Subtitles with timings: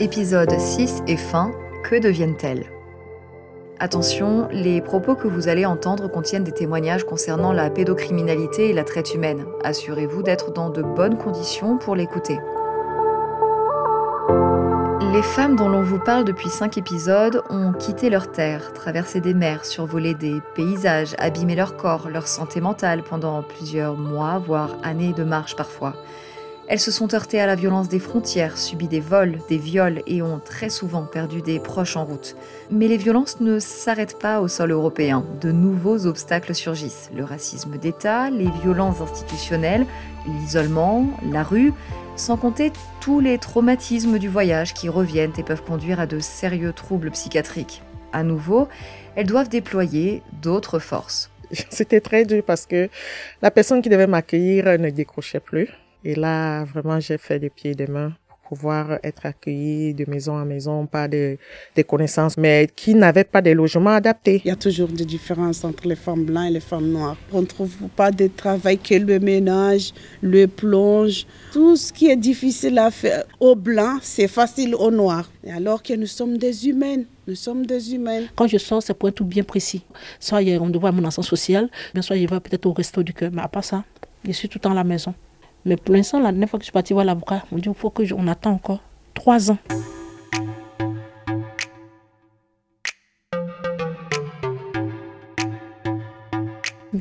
[0.00, 1.52] Épisode 6 et fin,
[1.84, 2.72] que deviennent-elles?
[3.80, 8.84] Attention, les propos que vous allez entendre contiennent des témoignages concernant la pédocriminalité et la
[8.84, 9.44] traite humaine.
[9.62, 12.38] Assurez-vous d'être dans de bonnes conditions pour l'écouter.
[15.12, 19.34] Les femmes dont l'on vous parle depuis cinq épisodes ont quitté leur terre, traversé des
[19.34, 25.12] mers, survolé des paysages, abîmé leur corps, leur santé mentale pendant plusieurs mois, voire années
[25.12, 25.92] de marche parfois.
[26.70, 30.22] Elles se sont heurtées à la violence des frontières, subi des vols, des viols et
[30.22, 32.36] ont très souvent perdu des proches en route.
[32.70, 35.24] Mais les violences ne s'arrêtent pas au sol européen.
[35.40, 37.10] De nouveaux obstacles surgissent.
[37.12, 39.84] Le racisme d'État, les violences institutionnelles,
[40.28, 41.72] l'isolement, la rue,
[42.14, 46.72] sans compter tous les traumatismes du voyage qui reviennent et peuvent conduire à de sérieux
[46.72, 47.82] troubles psychiatriques.
[48.12, 48.68] À nouveau,
[49.16, 51.32] elles doivent déployer d'autres forces.
[51.68, 52.88] C'était très dur parce que
[53.42, 55.68] la personne qui devait m'accueillir ne décrochait plus.
[56.04, 60.08] Et là, vraiment, j'ai fait des pieds et des mains pour pouvoir être accueilli de
[60.08, 61.38] maison à maison par des,
[61.76, 64.40] des connaissances, mais qui n'avaient pas de logement adapté.
[64.44, 67.18] Il y a toujours des différences entre les femmes blanches et les femmes noires.
[67.32, 71.26] On ne trouve pas de travail que le ménage, le plonge.
[71.52, 75.30] Tout ce qui est difficile à faire au blanc, c'est facile au noir.
[75.52, 77.04] alors que nous sommes des humaines.
[77.28, 78.22] Nous sommes des humains.
[78.34, 79.84] Quand je sors, c'est pour être tout bien précis.
[80.18, 83.30] Soit on doit mon ascenseur social, bien soit je vais peut-être au resto du cœur,
[83.32, 83.84] mais à part ça,
[84.24, 85.14] je suis tout le temps à la maison.
[85.64, 87.74] Mais pour l'instant, la dernière fois que je suis partie voir l'avocat, on dit qu'il
[87.74, 88.80] faut qu'on attend encore
[89.14, 89.58] trois ans.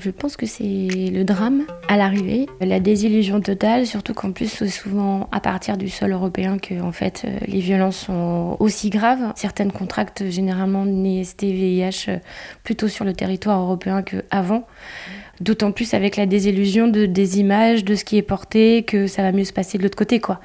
[0.01, 4.69] Je pense que c'est le drame à l'arrivée, la désillusion totale, surtout qu'en plus c'est
[4.69, 9.33] souvent à partir du sol européen que en fait euh, les violences sont aussi graves.
[9.35, 12.17] Certaines contractent généralement NIST, VIH euh,
[12.63, 14.65] plutôt sur le territoire européen qu'avant.
[15.41, 19.21] D'autant plus avec la désillusion de, des images, de ce qui est porté, que ça
[19.21, 20.19] va mieux se passer de l'autre côté.
[20.19, 20.41] quoi.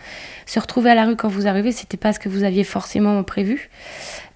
[0.46, 3.22] Se retrouver à la rue quand vous arrivez, c'était pas ce que vous aviez forcément
[3.24, 3.70] prévu.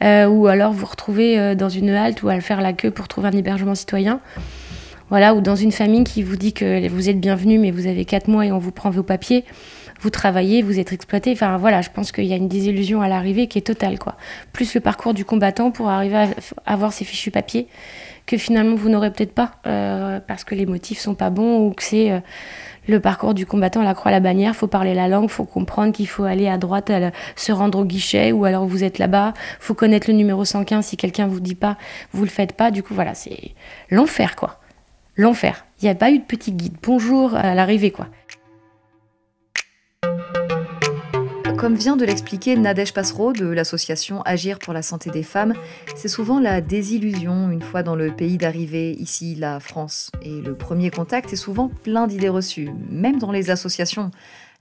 [0.02, 3.06] Euh, ou alors vous retrouvez euh, dans une halte ou à faire la queue pour
[3.06, 4.20] trouver un hébergement citoyen.
[5.10, 8.04] Voilà, ou dans une famille qui vous dit que vous êtes bienvenu, mais vous avez
[8.04, 9.44] quatre mois et on vous prend vos papiers.
[10.00, 11.32] Vous travaillez, vous êtes exploité.
[11.32, 13.98] Enfin voilà, je pense qu'il y a une désillusion à l'arrivée qui est totale.
[13.98, 14.16] quoi.
[14.52, 16.28] Plus le parcours du combattant pour arriver à
[16.66, 17.68] avoir ses fichus papiers
[18.28, 21.72] que finalement vous n'aurez peut-être pas euh, parce que les motifs sont pas bons ou
[21.72, 22.20] que c'est euh,
[22.86, 25.92] le parcours du combattant à la croix la bannière, faut parler la langue, faut comprendre
[25.92, 26.92] qu'il faut aller à droite,
[27.36, 30.96] se rendre au guichet ou alors vous êtes là-bas, faut connaître le numéro 115 si
[30.98, 31.78] quelqu'un vous dit pas,
[32.12, 32.70] vous le faites pas.
[32.70, 33.54] Du coup voilà, c'est
[33.90, 34.60] l'enfer quoi.
[35.16, 35.64] L'enfer.
[35.80, 36.74] Il n'y a pas eu de petit guide.
[36.82, 38.08] Bonjour à l'arrivée quoi.
[41.58, 45.54] Comme vient de l'expliquer Nadège Passero de l'association Agir pour la santé des femmes,
[45.96, 50.12] c'est souvent la désillusion une fois dans le pays d'arrivée, ici la France.
[50.22, 54.12] Et le premier contact est souvent plein d'idées reçues, même dans les associations.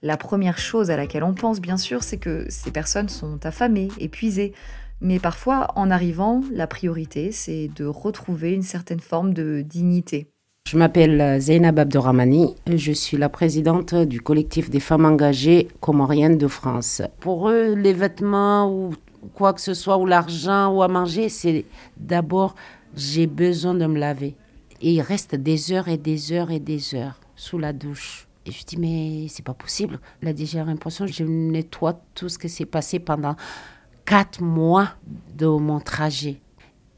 [0.02, 3.90] La première chose à laquelle on pense, bien sûr, c'est que ces personnes sont affamées,
[4.00, 4.54] épuisées.
[5.00, 10.32] Mais parfois, en arrivant, la priorité, c'est de retrouver une certaine forme de dignité.
[10.68, 12.54] Je m'appelle Zeynab Abdurrahmani.
[12.68, 17.02] Je suis la présidente du collectif des femmes engagées comoriennes de France.
[17.22, 18.92] Pour eux, les vêtements ou
[19.34, 21.64] quoi que ce soit, ou l'argent ou à manger, c'est
[21.96, 22.54] d'abord
[22.98, 24.36] j'ai besoin de me laver.
[24.82, 28.28] Et il reste des heures et des heures et des heures sous la douche.
[28.46, 30.02] Et je dis, mais c'est pas possible.
[30.22, 33.38] Là, déjà, j'ai l'impression je nettoie tout ce qui s'est passé pendant
[34.04, 34.90] quatre mois
[35.34, 36.42] de mon trajet.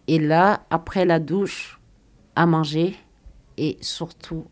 [0.08, 1.80] Et là, après la douche,
[2.36, 2.96] à manger,
[3.60, 4.46] et surtout,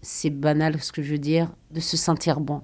[0.00, 2.62] c'est banal ce que je veux dire, de se sentir bon.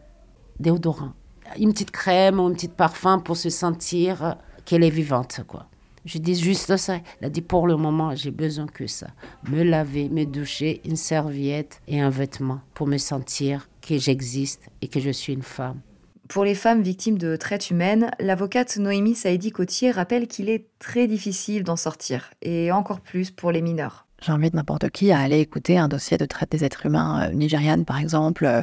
[0.58, 1.12] Déodorant.
[1.58, 5.66] Une petite crème ou un petit parfum pour se sentir qu'elle est vivante, quoi.
[6.04, 6.96] Je dis juste ça.
[7.20, 9.08] Il a dit pour le moment, j'ai besoin que ça.
[9.48, 14.88] Me laver, me doucher, une serviette et un vêtement pour me sentir que j'existe et
[14.88, 15.80] que je suis une femme.
[16.28, 21.06] Pour les femmes victimes de traite humaine, l'avocate Noémie Saïdi Cotier rappelle qu'il est très
[21.06, 24.06] difficile d'en sortir, et encore plus pour les mineurs.
[24.22, 27.84] J'invite n'importe qui à aller écouter un dossier de traite des êtres humains euh, nigériane,
[27.84, 28.44] par exemple.
[28.44, 28.62] Euh,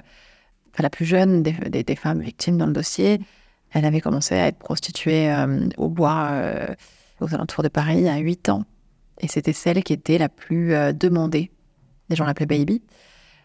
[0.78, 3.20] la plus jeune des, femmes victimes dans le dossier,
[3.72, 6.32] elle avait commencé à être prostituée euh, au bois
[7.20, 8.64] aux alentours de Paris à 8 ans.
[9.20, 11.52] Et c'était celle qui était la plus demandée.
[12.08, 12.82] Les gens l'appelaient Baby.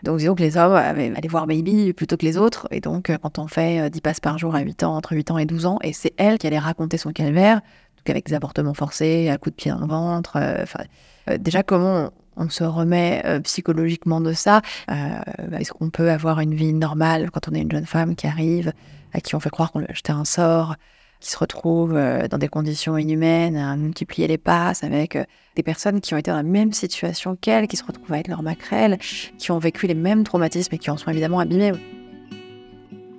[0.05, 2.69] Donc, disons que les hommes allaient voir Baby plutôt que les autres.
[2.71, 5.39] Et donc, quand on fait 10 passes par jour à 8 ans, entre 8 ans
[5.39, 7.63] et 12 ans, et c'est elle qui allait raconter son calvaire,
[8.11, 10.37] avec des avortements forcés, à coups de pied dans le ventre.
[10.63, 10.85] Enfin,
[11.31, 14.61] euh, déjà, comment on se remet euh, psychologiquement de ça
[14.91, 18.27] euh, Est-ce qu'on peut avoir une vie normale quand on est une jeune femme qui
[18.27, 18.73] arrive,
[19.13, 20.75] à qui on fait croire qu'on lui a jeté un sort,
[21.21, 25.17] qui se retrouve dans des conditions inhumaines, à multiplier les passes avec
[25.57, 28.29] des personnes qui ont été dans la même situation qu'elle, qui se retrouvent à être
[28.29, 28.99] leur maquerelle,
[29.39, 31.73] qui ont vécu les mêmes traumatismes et qui en sont évidemment abîmées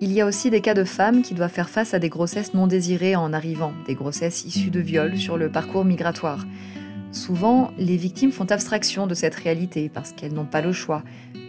[0.02, 2.54] Il y a aussi des cas de femmes qui doivent faire face à des grossesses
[2.54, 6.46] non désirées en arrivant, des grossesses issues de viols sur le parcours migratoire.
[7.14, 11.02] Souvent, les victimes font abstraction de cette réalité parce qu'elles n'ont pas le choix,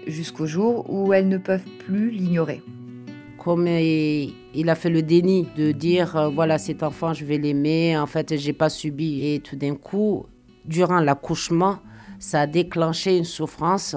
[0.07, 2.63] jusqu'au jour où elles ne peuvent plus l'ignorer.
[3.37, 7.99] Comme il a fait le déni de dire euh, voilà cet enfant je vais l'aimer,
[7.99, 10.27] en fait j'ai pas subi et tout d'un coup
[10.65, 11.79] durant l'accouchement
[12.19, 13.95] ça a déclenché une souffrance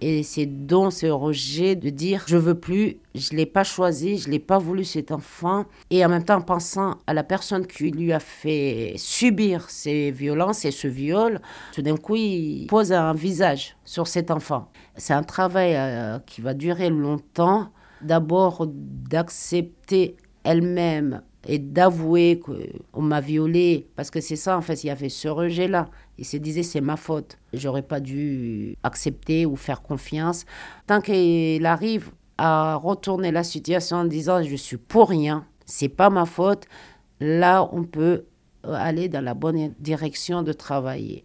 [0.00, 4.28] et c'est donc ce rejet de dire je veux plus, je l'ai pas choisi, je
[4.28, 5.64] l'ai pas voulu cet enfant.
[5.90, 10.10] Et en même temps, en pensant à la personne qui lui a fait subir ces
[10.10, 11.40] violences et ce viol,
[11.72, 14.70] tout d'un coup, il pose un visage sur cet enfant.
[14.96, 17.70] C'est un travail euh, qui va durer longtemps.
[18.02, 24.88] D'abord, d'accepter elle-même et d'avouer qu'on m'a violée, parce que c'est ça en fait, il
[24.88, 25.88] y avait ce rejet-là.
[26.18, 30.44] Il se disait c'est ma faute, j'aurais pas dû accepter ou faire confiance.
[30.86, 36.10] Tant qu'il arrive à retourner la situation en disant je suis pour rien, c'est pas
[36.10, 36.66] ma faute,
[37.20, 38.24] là on peut
[38.62, 41.24] aller dans la bonne direction de travailler.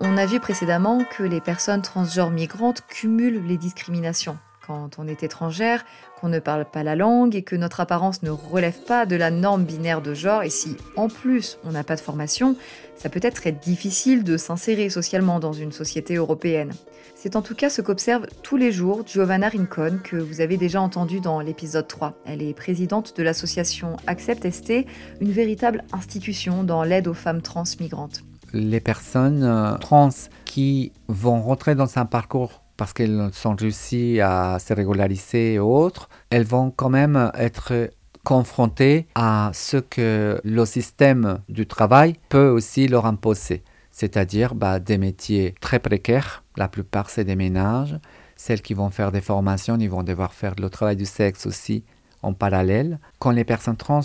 [0.00, 4.38] On a vu précédemment que les personnes transgenres migrantes cumulent les discriminations.
[4.64, 5.84] Quand on est étrangère,
[6.20, 9.32] qu'on ne parle pas la langue et que notre apparence ne relève pas de la
[9.32, 12.54] norme binaire de genre, et si en plus on n'a pas de formation,
[12.94, 16.74] ça peut être très difficile de s'insérer socialement dans une société européenne.
[17.16, 20.80] C'est en tout cas ce qu'observe tous les jours Giovanna Rincon, que vous avez déjà
[20.80, 22.14] entendu dans l'épisode 3.
[22.24, 24.86] Elle est présidente de l'association Accept ST,
[25.20, 28.22] une véritable institution dans l'aide aux femmes trans migrantes
[28.52, 30.10] les personnes euh, trans
[30.44, 36.08] qui vont rentrer dans un parcours parce qu'elles sont réussies à se régulariser et autres,
[36.30, 37.90] elles vont quand même être
[38.24, 44.96] confrontées à ce que le système du travail peut aussi leur imposer, c'est-à-dire bah, des
[44.96, 47.98] métiers très précaires, la plupart c'est des ménages,
[48.36, 51.84] celles qui vont faire des formations, ils vont devoir faire le travail du sexe aussi
[52.22, 53.00] en parallèle.
[53.18, 54.02] Quand les personnes trans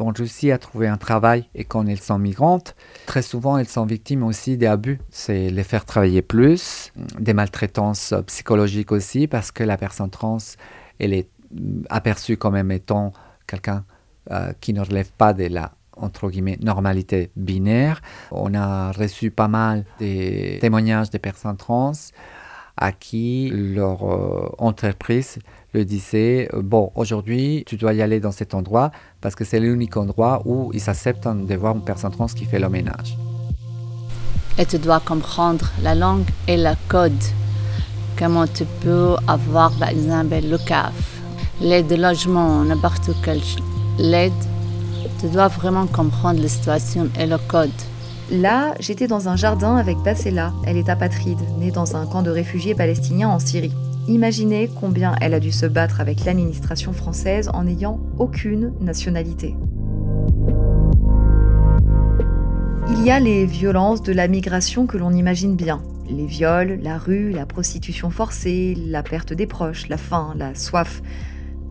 [0.00, 2.74] vont réussir à trouver un travail et quand elles sont migrantes,
[3.06, 4.98] très souvent elles sont victimes aussi des abus.
[5.10, 10.38] C'est les faire travailler plus, des maltraitances psychologiques aussi parce que la personne trans,
[10.98, 11.28] elle est
[11.90, 13.12] aperçue quand même étant
[13.46, 13.84] quelqu'un
[14.30, 18.00] euh, qui ne relève pas de la entre guillemets, normalité binaire.
[18.30, 21.92] On a reçu pas mal des témoignages des personnes trans
[22.76, 25.38] à qui leur euh, entreprise
[25.72, 28.90] le disait, euh, bon, aujourd'hui, tu dois y aller dans cet endroit
[29.20, 32.58] parce que c'est l'unique endroit où ils acceptent de voir une personne trans qui fait
[32.58, 33.16] le ménage.
[34.58, 37.12] Et tu dois comprendre la langue et le code.
[38.18, 40.92] Comment tu peux avoir, par exemple, le CAF,
[41.60, 43.40] l'aide de logement, n'importe quelle
[44.14, 44.32] aide.
[45.20, 47.70] Tu dois vraiment comprendre la situation et le code.
[48.30, 50.52] Là, j'étais dans un jardin avec Bassela.
[50.64, 53.72] Elle est apatride, née dans un camp de réfugiés palestiniens en Syrie.
[54.06, 59.56] Imaginez combien elle a dû se battre avec l'administration française en n'ayant aucune nationalité.
[62.88, 65.82] Il y a les violences de la migration que l'on imagine bien.
[66.08, 71.02] Les viols, la rue, la prostitution forcée, la perte des proches, la faim, la soif.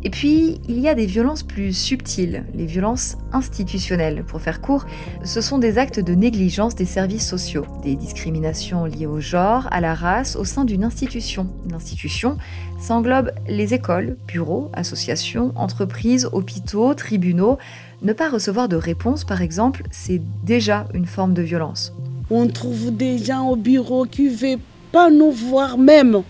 [0.03, 4.23] Et puis, il y a des violences plus subtiles, les violences institutionnelles.
[4.25, 4.85] Pour faire court,
[5.25, 9.81] ce sont des actes de négligence des services sociaux, des discriminations liées au genre, à
[9.81, 11.47] la race, au sein d'une institution.
[11.69, 12.37] L'institution,
[12.79, 17.57] ça englobe les écoles, bureaux, associations, entreprises, hôpitaux, tribunaux.
[18.01, 21.93] Ne pas recevoir de réponse, par exemple, c'est déjà une forme de violence.
[22.29, 24.59] On trouve des gens au bureau qui ne veulent
[24.93, 26.23] pas nous voir même.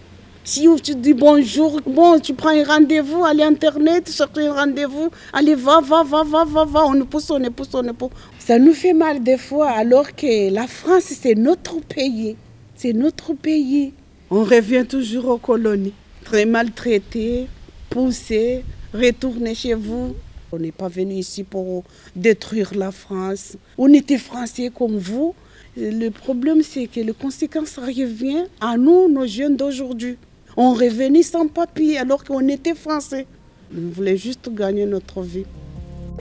[0.49, 5.53] Si tu dis bonjour, bon, tu prends un rendez-vous, allez Internet, sors un rendez-vous, allez,
[5.53, 8.09] va, va, va, va, va, va, on nous pousse, on nous pousse, on nous pousse.
[8.39, 12.35] Ça nous fait mal des fois, alors que la France, c'est notre pays.
[12.73, 13.93] C'est notre pays.
[14.31, 15.93] On revient toujours aux colonies,
[16.25, 17.45] très maltraités,
[17.91, 20.15] poussés, retournez chez vous.
[20.51, 21.83] On n'est pas venu ici pour
[22.15, 23.55] détruire la France.
[23.77, 25.35] On était français comme vous.
[25.77, 30.17] Le problème, c'est que les conséquences reviennent à nous, nos jeunes d'aujourd'hui.
[30.61, 33.27] On revenait sans papier alors qu'on était français.
[33.73, 35.45] On voulait juste gagner notre vie.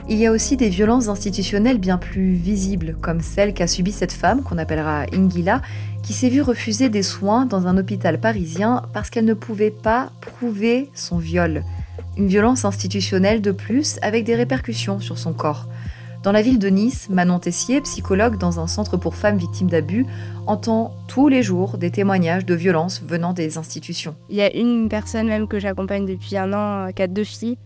[0.07, 4.13] Il y a aussi des violences institutionnelles bien plus visibles, comme celle qu'a subie cette
[4.13, 5.61] femme, qu'on appellera Ingila,
[6.03, 10.09] qui s'est vue refuser des soins dans un hôpital parisien parce qu'elle ne pouvait pas
[10.21, 11.65] prouver son viol.
[12.15, 15.67] Une violence institutionnelle de plus avec des répercussions sur son corps.
[16.21, 20.05] Dans la ville de Nice, Manon Tessier, psychologue dans un centre pour femmes victimes d'abus,
[20.47, 24.15] entend tous les jours des témoignages de violences venant des institutions.
[24.27, 27.23] Il y a une personne même que j'accompagne depuis un an, euh, qui a deux
[27.23, 27.57] filles.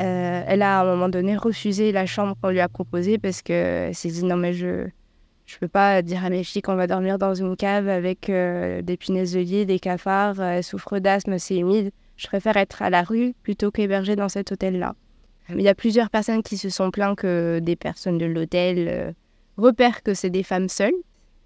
[0.00, 3.42] Euh, elle a à un moment donné refusé la chambre qu'on lui a proposée parce
[3.42, 4.88] que s'est dit non mais je
[5.44, 8.96] Je peux pas dire à mes filles qu'on va dormir dans une cave avec des
[8.96, 11.90] punaises de lit, des cafards, elles souffrent d'asthme, c'est humide.
[12.16, 14.94] Je préfère être à la rue plutôt qu'hébergée dans cet hôtel-là.
[15.50, 19.14] Il y a plusieurs personnes qui se sont plaintes que des personnes de l'hôtel
[19.56, 20.94] repèrent que c'est des femmes seules.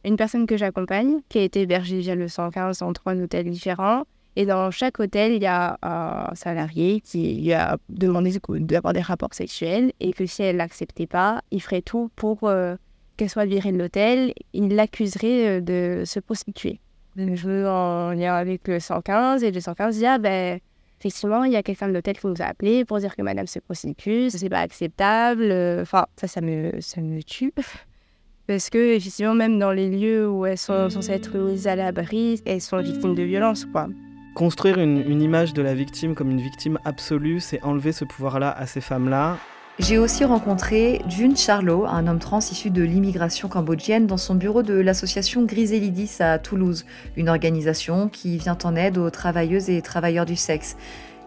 [0.04, 4.04] Une personne que j'accompagne, qui a été hébergée via le 115 dans trois hôtels différents,
[4.38, 9.00] et dans chaque hôtel, il y a un salarié qui lui a demandé d'avoir des
[9.00, 12.76] rapports sexuels et que si elle l'acceptait pas, il ferait tout pour euh,
[13.16, 14.32] qu'elle soit virée de l'hôtel.
[14.52, 16.78] Il l'accuserait euh, de se prostituer.
[17.16, 20.60] Je veux en lien avec le 115 et le 115 dit ah ben
[20.98, 23.46] effectivement il y a quelqu'un de l'hôtel qui nous a appelé pour dire que madame
[23.46, 25.52] se prostitue, c'est pas acceptable.
[25.80, 27.52] Enfin ça ça me ça me tue.
[28.48, 32.40] Parce que, effectivement, même dans les lieux où elles sont censées être mises à l'abri,
[32.46, 33.88] elles sont victimes de violences, quoi.
[34.34, 38.66] Construire une, image de la victime comme une victime absolue, c'est enlever ce pouvoir-là à
[38.66, 39.36] ces femmes-là.
[39.80, 44.64] J'ai aussi rencontré Jun Charlot, un homme trans issu de l'immigration cambodgienne, dans son bureau
[44.64, 46.84] de l'association Griselidis à Toulouse,
[47.16, 50.76] une organisation qui vient en aide aux travailleuses et travailleurs du sexe.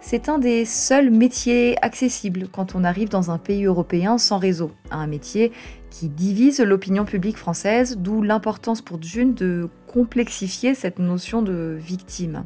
[0.01, 4.71] C'est un des seuls métiers accessibles quand on arrive dans un pays européen sans réseau,
[4.91, 5.53] un métier
[5.89, 12.43] qui divise l'opinion publique française, d'où l'importance pour June de complexifier cette notion de victime.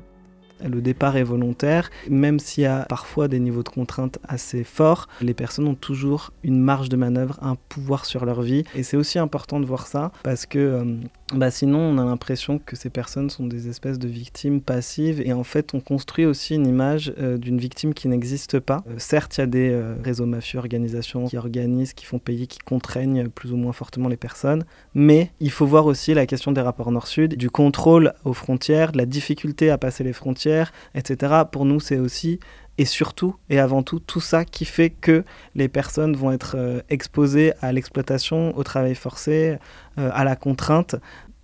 [0.64, 5.08] Le départ est volontaire, même s'il y a parfois des niveaux de contrainte assez forts,
[5.22, 8.64] les personnes ont toujours une marge de manœuvre, un pouvoir sur leur vie.
[8.74, 10.96] Et c'est aussi important de voir ça parce que euh,
[11.34, 15.34] bah sinon on a l'impression que ces personnes sont des espèces de victimes passives et
[15.34, 18.84] en fait on construit aussi une image euh, d'une victime qui n'existe pas.
[18.88, 22.46] Euh, certes il y a des euh, réseaux mafieux, organisations qui organisent, qui font payer,
[22.46, 26.52] qui contraignent plus ou moins fortement les personnes, mais il faut voir aussi la question
[26.52, 31.34] des rapports nord-sud, du contrôle aux frontières, de la difficulté à passer les frontières, etc.
[31.52, 32.40] Pour nous c'est aussi
[32.78, 35.24] et surtout et avant tout tout ça qui fait que
[35.56, 39.58] les personnes vont être euh, exposées à l'exploitation, au travail forcé,
[39.98, 40.96] euh, à la contrainte.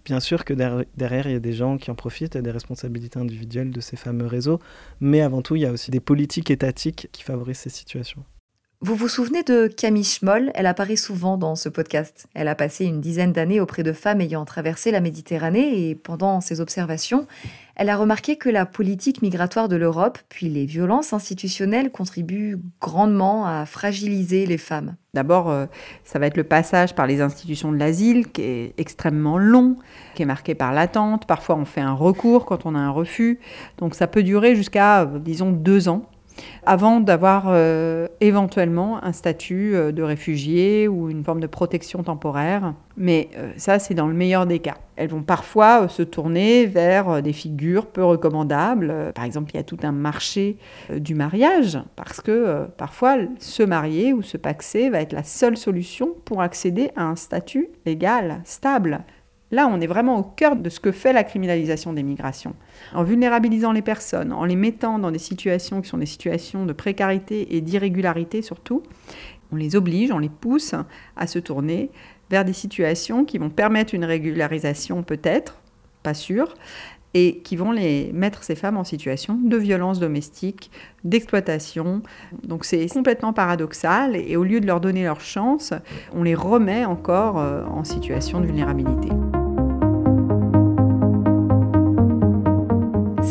[0.04, 2.44] Bien sûr que derrière, il y a des gens qui en profitent, il y a
[2.44, 4.60] des responsabilités individuelles de ces fameux réseaux,
[5.00, 8.24] mais avant tout, il y a aussi des politiques étatiques qui favorisent ces situations.
[8.84, 10.52] Vous vous souvenez de Camille Schmoll?
[10.56, 12.26] Elle apparaît souvent dans ce podcast.
[12.34, 16.42] Elle a passé une dizaine d'années auprès de femmes ayant traversé la Méditerranée et pendant
[16.42, 17.28] ses observations,
[17.76, 23.46] elle a remarqué que la politique migratoire de l'Europe, puis les violences institutionnelles contribuent grandement
[23.46, 24.96] à fragiliser les femmes.
[25.14, 25.68] D'abord, euh,
[26.04, 29.78] ça va être le passage par les institutions de l'asile qui est extrêmement long,
[30.16, 31.28] qui est marqué par l'attente.
[31.28, 33.42] Parfois, on fait un recours quand on a un refus.
[33.78, 36.10] Donc, ça peut durer jusqu'à, euh, disons, deux ans
[36.66, 42.74] avant d'avoir euh, éventuellement un statut euh, de réfugié ou une forme de protection temporaire.
[42.98, 44.78] Mais euh, ça, c'est dans le meilleur des cas.
[44.96, 49.12] Elles vont parfois se tourner vers des figures peu recommandables.
[49.16, 50.58] Par exemple, il y a tout un marché
[50.96, 56.10] du mariage, parce que parfois, se marier ou se paxer va être la seule solution
[56.26, 59.04] pour accéder à un statut légal, stable.
[59.52, 62.56] Là, on est vraiment au cœur de ce que fait la criminalisation des migrations.
[62.94, 66.74] En vulnérabilisant les personnes, en les mettant dans des situations qui sont des situations de
[66.74, 68.82] précarité et d'irrégularité surtout,
[69.52, 70.74] on les oblige, on les pousse
[71.18, 71.90] à se tourner
[72.30, 75.60] vers des situations qui vont permettre une régularisation peut-être,
[76.02, 76.56] pas sûr,
[77.14, 80.72] et qui vont les mettre ces femmes en situation de violence domestique,
[81.04, 82.02] d'exploitation.
[82.44, 85.74] Donc c'est complètement paradoxal et au lieu de leur donner leur chance,
[86.14, 89.10] on les remet encore euh, en situation de vulnérabilité.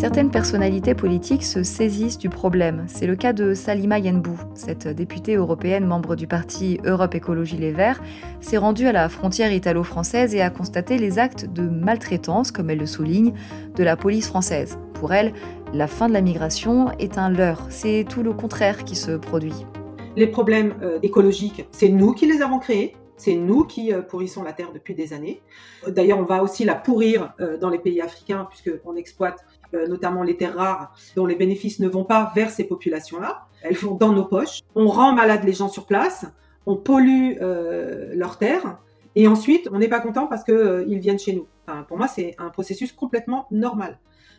[0.00, 2.84] Certaines personnalités politiques se saisissent du problème.
[2.88, 4.34] C'est le cas de Salima Yenbou.
[4.54, 8.00] Cette députée européenne membre du parti Europe Écologie Les Verts
[8.40, 12.78] s'est rendue à la frontière italo-française et a constaté les actes de maltraitance, comme elle
[12.78, 13.34] le souligne,
[13.76, 14.78] de la police française.
[14.94, 15.34] Pour elle,
[15.74, 17.66] la fin de la migration est un leurre.
[17.68, 19.66] C'est tout le contraire qui se produit.
[20.16, 22.96] Les problèmes euh, écologiques, c'est nous qui les avons créés.
[23.18, 25.42] C'est nous qui euh, pourrissons la terre depuis des années.
[25.86, 30.36] D'ailleurs, on va aussi la pourrir euh, dans les pays africains puisqu'on exploite notamment les
[30.36, 33.46] terres rares, dont les bénéfices ne vont pas vers ces populations-là.
[33.62, 34.60] Elles vont dans nos poches.
[34.74, 36.26] On rend malades les gens sur place,
[36.66, 38.78] on pollue euh, leurs terres,
[39.16, 41.46] et ensuite on n'est pas content parce qu'ils euh, viennent chez nous.
[41.88, 43.98] pour moi, c'est un processus complètement normal.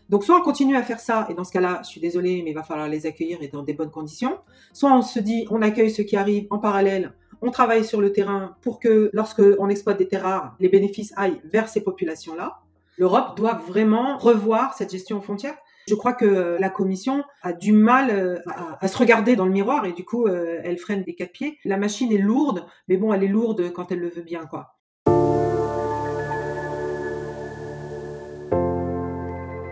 [0.09, 2.51] Donc soit on continue à faire ça, et dans ce cas-là, je suis désolée, mais
[2.51, 4.39] il va falloir les accueillir et dans des bonnes conditions.
[4.73, 8.11] Soit on se dit, on accueille ceux qui arrivent en parallèle, on travaille sur le
[8.11, 12.60] terrain pour que lorsque on exploite des terres rares, les bénéfices aillent vers ces populations-là.
[12.97, 15.55] L'Europe doit vraiment revoir cette gestion aux frontières.
[15.87, 18.37] Je crois que la Commission a du mal euh,
[18.79, 21.57] à, se regarder dans le miroir et du coup, euh, elle freine des quatre pieds.
[21.65, 24.75] La machine est lourde, mais bon, elle est lourde quand elle le veut bien, quoi.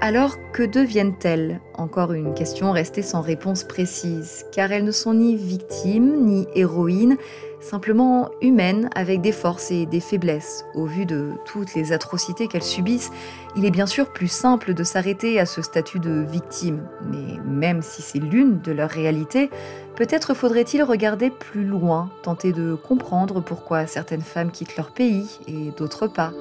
[0.01, 1.59] Alors, que deviennent-elles?
[1.75, 7.17] Encore une question restée sans réponse précise, car elles ne sont ni victimes ni héroïnes,
[7.59, 10.65] simplement humaines avec des forces et des faiblesses.
[10.75, 13.11] Au vu de toutes les atrocités qu'elles subissent,
[13.55, 16.87] il est bien sûr plus simple de s'arrêter à ce statut de victime.
[17.11, 19.49] Mais même si c'est l'une de leurs réalités,
[19.95, 25.71] peut-être faudrait-il regarder plus loin, tenter de comprendre pourquoi certaines femmes quittent leur pays et
[25.77, 26.31] d'autres pas.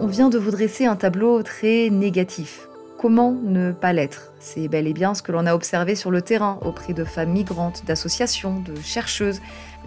[0.00, 2.68] On vient de vous dresser un tableau très négatif.
[3.04, 6.22] Comment ne pas l'être C'est bel et bien ce que l'on a observé sur le
[6.22, 9.42] terrain auprès de femmes migrantes, d'associations, de chercheuses.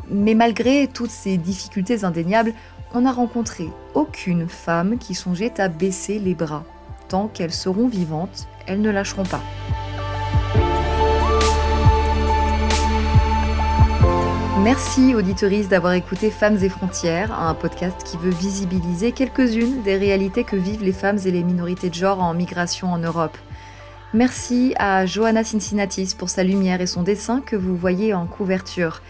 [0.08, 2.54] Mais malgré toutes ces difficultés indéniables,
[2.94, 6.64] on n'a rencontré aucune femme qui songeait à baisser les bras.
[7.10, 9.42] Tant qu'elles seront vivantes, elles ne lâcheront pas.
[14.68, 20.44] Merci auditories d'avoir écouté Femmes et Frontières, un podcast qui veut visibiliser quelques-unes des réalités
[20.44, 23.38] que vivent les femmes et les minorités de genre en migration en Europe.
[24.14, 29.02] Merci à Johanna Cincinnatis pour sa lumière et son dessin que vous voyez en couverture.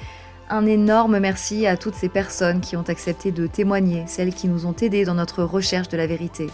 [0.48, 4.68] Un énorme merci à toutes ces personnes qui ont accepté de témoigner, celles qui nous
[4.68, 6.52] ont aidés dans notre recherche de la vérité.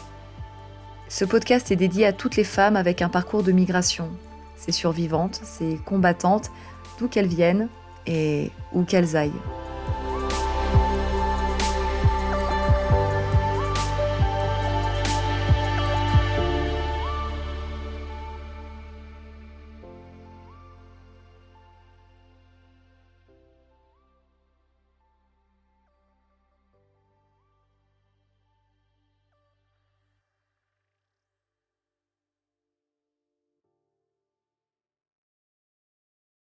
[1.10, 4.10] Ce podcast est dédié à toutes les femmes avec un parcours de migration.
[4.55, 6.51] Ces survivantes, ces combattantes,
[6.98, 7.67] d'où qu'elles viennent,
[8.05, 9.31] et où qu'elles aillent.